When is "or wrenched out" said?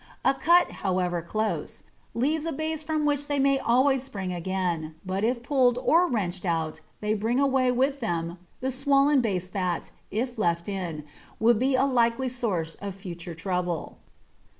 5.77-6.81